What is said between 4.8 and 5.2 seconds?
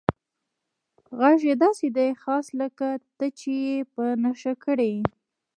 یې.